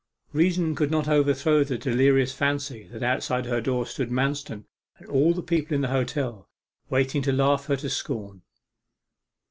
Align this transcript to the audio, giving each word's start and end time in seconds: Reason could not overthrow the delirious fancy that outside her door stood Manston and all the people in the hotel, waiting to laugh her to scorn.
Reason 0.33 0.73
could 0.73 0.89
not 0.89 1.07
overthrow 1.07 1.63
the 1.63 1.77
delirious 1.77 2.33
fancy 2.33 2.87
that 2.87 3.03
outside 3.03 3.45
her 3.45 3.61
door 3.61 3.85
stood 3.85 4.09
Manston 4.09 4.65
and 4.97 5.07
all 5.07 5.31
the 5.35 5.43
people 5.43 5.75
in 5.75 5.81
the 5.81 5.89
hotel, 5.89 6.49
waiting 6.89 7.21
to 7.21 7.31
laugh 7.31 7.67
her 7.67 7.75
to 7.77 7.87
scorn. 7.87 8.41